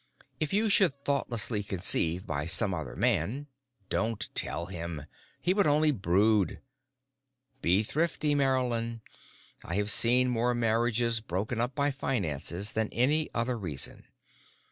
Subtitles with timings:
[0.39, 3.45] If you should thoughtlessly conceive by some other man,
[3.91, 5.05] don't tell him.
[5.39, 6.59] He would only brood.
[7.61, 9.01] Be thrifty, Marylyn.
[9.63, 14.05] I have seen more marriages broken up by finances than any other reason.